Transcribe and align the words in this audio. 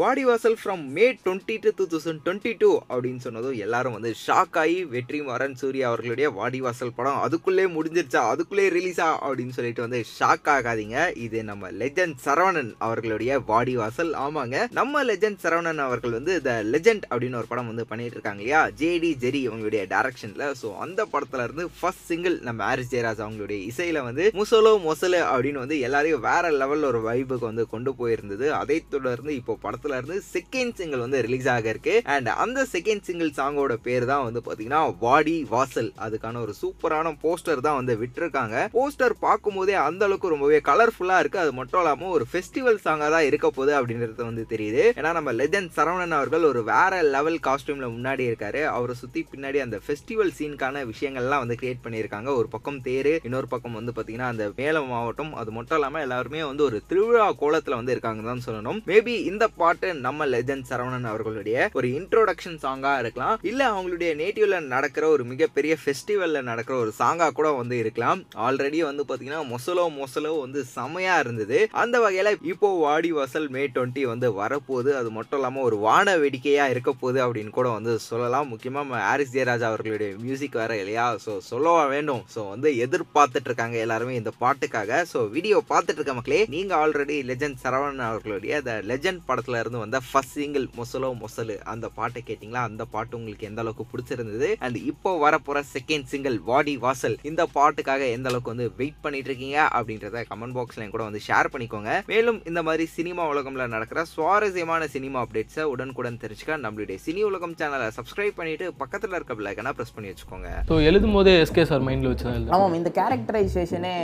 Vaadivaasal 0.00 0.56
from 0.60 0.82
May 0.96 1.06
twenty 1.24 1.54
two 1.62 1.70
two 1.78 1.84
thousand 1.92 2.20
twenty 2.26 2.52
two 2.60 2.68
அப்படின்னு 2.90 3.22
சொன்னதும் 3.24 3.56
எல்லாரும் 3.64 3.94
வந்து 3.96 4.10
ஷாக் 4.22 4.56
ஆகி 4.60 4.76
வெற்றிமாறன் 4.92 5.56
சூர்யா 5.60 5.86
அவர்களுடைய 5.90 6.28
வாடி 6.38 6.60
வாசல் 6.64 6.92
படம் 6.98 7.18
அதுக்குள்ளே 7.24 7.64
முடிஞ்சிருச்சா 7.74 8.22
அதுக்குள்ளே 8.32 8.66
ரிலீஸா 8.76 9.08
அப்படின்னு 9.24 9.54
சொல்லிட்டு 9.56 9.84
வந்து 9.86 10.00
ஷாக் 10.18 10.48
ஆகாதீங்க. 10.54 10.98
இது 11.24 11.38
நம்ம 11.50 11.70
லெஜண்ட் 11.80 12.16
சரவணன் 12.26 12.70
அவர்களுடைய 12.86 13.40
வாடி 13.50 13.74
வாசல். 13.80 14.12
ஆமாங்க 14.24 14.62
நம்ம 14.78 15.02
லெஜண்ட் 15.10 15.42
சரவணன் 15.44 15.82
அவர்கள் 15.86 16.16
வந்து 16.18 16.36
த 16.46 16.54
லெஜண்ட் 16.74 17.04
அப்படின்னு 17.10 17.40
ஒரு 17.42 17.50
படம் 17.52 17.70
வந்து 17.72 17.86
பண்ணிட்டு 17.90 18.16
இருக்காங்க 18.18 18.42
இல்லையா? 18.44 18.62
ஜேடி 18.80 19.10
ஜெரி 19.24 19.42
அவங்களுடைய 19.50 19.82
டைரக்ஷன்ல 19.94 20.48
ஸோ 20.62 20.70
அந்த 20.86 21.08
படத்துல 21.14 21.48
இருந்து 21.48 21.66
ஃபர்ஸ்ட் 21.80 22.08
சிங்கிள் 22.12 22.38
நம்ம 22.48 22.66
ஹாரிஸ் 22.70 22.92
ஜெயராஜ் 22.94 23.22
அவங்களுடைய 23.26 23.60
இசையில 23.72 24.04
வந்து 24.08 24.26
முசலோ 24.40 24.74
மொசலு 24.88 25.22
அப்படின்னு 25.32 25.62
வந்து 25.64 25.78
எல்லாரையும் 25.88 26.24
வேற 26.30 26.54
லெவல்ல 26.62 26.90
ஒரு 26.94 27.02
வைபுக்கு 27.10 27.50
வந்து 27.50 27.66
கொண்டு 27.76 27.92
போயிருந்தது. 28.00 28.48
அதை 28.62 28.80
தொடர்ந்து 28.96 29.34
இப்போ 29.42 29.58
படத்துல 29.66 29.88
இருந்து 29.98 30.18
செகண்ட் 30.34 30.74
சிங்கிள் 30.78 31.04
வந்து 31.04 31.20
ரிலீஸ் 31.26 31.48
ஆக 31.54 31.68
இருக்கு 31.74 31.94
அண்ட் 32.14 32.28
அந்த 32.44 32.66
செகண்ட் 32.74 33.04
சிங்கிள் 33.08 33.30
சாங்கோட 33.38 33.74
பேர் 33.86 34.06
தான் 34.12 34.24
வந்து 34.26 34.42
பாத்தீங்கன்னா 34.46 34.82
வாடி 35.04 35.36
வாசல். 35.54 35.90
அதுக்கான 36.06 36.40
ஒரு 36.46 36.54
சூப்பரான 36.62 37.14
போஸ்டர் 37.24 37.64
தான் 37.66 37.78
வந்து 37.80 37.96
விட்டுருக்காங்க. 38.02 38.56
போஸ்டர் 38.76 39.14
பார்க்கும்போதே 39.26 39.76
அந்த 39.86 40.04
அளவுக்கு 40.08 40.32
ரொம்பவே 40.34 40.60
கலர்ஃபுல்லா 40.70 41.18
இருக்கு. 41.22 41.42
அது 41.44 41.52
மட்டும் 41.60 41.80
இல்லாம 41.82 42.10
ஒரு 42.16 42.26
ஃபெஸ்டிவல் 42.32 42.80
சாங்கா 42.86 43.08
தான் 43.16 43.26
இருக்க 43.30 43.46
போகுது 43.58 43.74
அப்படின்றது 43.80 44.22
வந்து 44.30 44.44
தெரியுது. 44.54 44.84
ஏன்னா 44.98 45.12
நம்ம 45.18 45.32
லெஜண்ட் 45.40 45.74
சரவணன் 45.78 46.16
அவர்கள் 46.18 46.48
ஒரு 46.50 46.62
வேற 46.72 47.02
லெவல் 47.14 47.38
காஸ்டியூம்ல 47.48 47.88
முன்னாடி 47.96 48.24
இருக்காரு. 48.30 48.62
அவரை 48.76 48.96
சுத்தி 49.02 49.22
பின்னாடி 49.32 49.58
அந்த 49.66 49.76
ஃபெஸ்டிவல் 49.86 50.34
சீனுக்கான 50.38 50.84
விஷயங்கள்லாம் 50.92 51.42
வந்து 51.44 51.58
கிரியேட் 51.60 51.84
பண்ணியிருக்காங்க. 51.84 52.28
ஒரு 52.40 52.48
பக்கம் 52.54 52.80
தேரு 52.88 53.14
இன்னொரு 53.28 53.48
பக்கம் 53.54 53.78
வந்து 53.78 53.94
பாத்தீங்கன்னா 53.96 54.30
அந்த 54.32 54.44
மேலம் 54.58 54.90
மாவட்டம். 54.94 55.32
அது 55.40 55.50
மட்டும் 55.56 55.78
இல்லாம 55.78 56.00
எல்லாருமே 56.06 56.42
வந்து 56.50 56.64
ஒரு 56.68 56.78
திருவிழா 56.90 57.26
கோலத்துல 57.42 57.78
வந்து 57.80 57.94
இருக்காங்க 57.94 58.22
தான் 58.30 58.44
சொல்லணும். 58.46 58.78
மேபி 58.90 59.14
இந்த 59.30 59.44
பாட்டு 59.60 59.79
நம்ம 59.80 60.26
லெஜண்ட் 60.26 60.68
சரவணன் 60.70 61.04
அவர்களுடைய 61.04 61.68
ஒரு 61.72 61.88
இன்ட்ரோடக்ஷன் 61.88 62.58
சாங்கா 62.64 62.98
இருக்கலாம். 62.98 63.38
இல்ல 63.42 63.72
அவங்களுடைய 63.72 64.10
நேட்டிவ்ல 64.20 64.60
நடக்கிற 64.66 65.08
ஒரு 65.08 65.24
மிகப்பெரிய 65.24 65.76
ஃபெஸ்டிவல்ல 65.82 66.42
நடக்கிற 66.42 66.78
ஒரு 66.78 66.92
சாங்கா 66.98 67.32
கூட 67.32 67.52
வந்து 67.52 67.78
இருக்கலாம். 67.78 68.26
ஆல்ரெடி 68.36 68.78
வந்து 68.78 69.04
பாத்தீங்கன்னா 69.08 69.42
மொசலோ 69.52 69.86
மொசலோ 70.00 70.40
வந்து 70.40 70.64
செமையா 70.76 71.18
இருந்தது. 71.18 71.68
அந்த 71.70 71.98
வகையில 72.00 72.34
இப்போ 72.42 72.78
வாடி 72.78 73.12
வாசல் 73.12 73.48
மே 73.48 73.66
டுவெண்ட்டி 73.66 74.04
வந்து 74.06 74.32
வரப்போகுது. 74.32 74.94
அது 74.94 75.10
மட்டும் 75.10 75.38
இல்லாம 75.38 75.62
ஒரு 75.62 75.76
வான 75.76 76.16
வேடிக்கையா 76.16 76.66
இருக்க 76.68 76.92
போகுது 76.92 77.26
அப்படின்னு 77.26 77.50
கூட 77.50 77.68
வந்து 77.68 77.98
சொல்லலாம். 77.98 78.50
முக்கியமா 78.52 78.78
நம்ம 78.80 79.00
ஹாரிஸ் 79.00 79.34
ஜெயராஜ் 79.34 79.62
அவர்களுடைய 79.62 80.16
மியூசிக் 80.18 80.52
வேற 80.52 80.76
இல்லையா? 80.76 81.18
ஸோ 81.24 81.38
சொல்லவா 81.38 81.84
வேண்டும். 81.86 82.22
ஸோ 82.34 82.48
வந்து 82.48 82.76
எதிர்பார்த்துட்டு 82.76 83.44
இருக்காங்க 83.44 83.78
எல்லாருமே 83.78 84.14
இந்த 84.14 84.32
பாட்டுக்காக. 84.40 85.04
ஸோ 85.12 85.30
வீடியோ 85.30 85.62
பார்த்துட்டு 85.68 85.98
இருக்க 86.00 86.14
மக்களே 86.14 86.46
நீங்க 86.48 86.86
ஆல்ரெடி 86.86 87.16
லெஜண்ட் 87.30 87.62
சரவணன் 87.64 88.08
அவர்களுடைய 88.10 88.62
த 88.62 88.72
லெஜண்ட் 88.72 89.22
படத்துல 89.28 89.58
இருந்து 89.60 89.69
வந்த 89.82 89.98
ஃபர்ஸ்ட் 90.08 90.36
சிங்கிள் 90.40 90.66
மொசலோ 90.78 91.08
மொசலு. 91.22 91.56
அந்த 91.72 91.86
பாட்டை 91.98 92.20
கேட்டிங்களா? 92.28 92.62
அந்த 92.70 92.82
பாட்டு 92.94 93.16
உங்களுக்கு 93.18 93.48
எந்த 93.50 93.60
அளவுக்கு 93.62 93.84
பிடிச்சிருந்தது? 93.92 94.48
அண்ட் 94.66 94.78
இப்போ 94.90 95.10
வரப்போற 95.24 95.58
செகண்ட் 95.74 96.08
சிங்கிள் 96.12 96.36
வாடி 96.50 96.74
வாசல். 96.84 97.16
இந்த 97.30 97.42
பாட்டுக்காக 97.56 98.02
எந்த 98.16 98.28
அளவுக்கு 98.30 98.52
வந்து 98.54 98.68
வெயிட் 98.80 99.00
பண்ணிட்டு 99.04 99.30
இருக்கீங்க 99.30 99.58
அப்படின்றத 99.78 100.24
கமெண்ட் 100.32 100.56
பாக்ஸ்ல 100.58 100.88
கூட 100.94 101.04
வந்து 101.08 101.22
ஷேர் 101.28 101.52
பண்ணிக்கோங்க. 101.54 101.92
மேலும் 102.12 102.40
இந்த 102.50 102.62
மாதிரி 102.68 102.86
சினிமா 102.96 103.24
உலகம்ல 103.32 103.66
நடக்கிற 103.74 104.04
சுவாரஸ்யமான 104.14 104.88
சினிமா 104.96 105.18
அப்டேட்ஸை 105.24 105.66
உடனுக்குடன் 105.74 106.20
தெரிஞ்சுக்க 106.24 106.58
நம்மளுடைய 106.66 106.98
சினி 107.06 107.22
உலகம் 107.30 107.56
சேனலை 107.60 107.88
சப்ஸ்கிரைப் 107.98 108.38
பண்ணிட்டு 108.40 108.66
பக்கத்துல 108.82 109.18
இருக்க 109.18 109.34
பிள்ளைக்கனா 109.38 109.74
ப்ரெஸ் 109.78 109.94
பண்ணி 109.96 110.10
வச்சுக்கோங்க. 110.12 110.48
ஸோ 110.70 110.76
எழுதும் 110.90 111.16
போதே 111.18 111.34
எஸ்கே 111.44 111.64
சார் 111.72 111.86
மைண்டில் 111.88 112.10
வச்சு 112.12 112.54
ஆமாம் 112.56 112.78
இந்த 112.80 112.92
கேரக்டரைசேஷனே 113.00 113.94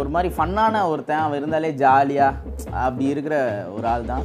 ஒரு 0.00 0.10
மாதிரி 0.16 0.30
ஃபன்னான 0.38 0.84
ஒருத்தன் 0.92 1.24
அவன் 1.24 1.40
இருந்தாலே 1.40 1.72
ஜாலியாக 1.84 2.56
அப்படி 2.86 3.06
இருக்கிற 3.14 3.36
ஒரு 3.76 3.86
ஆள் 3.94 4.10
தான் 4.12 4.24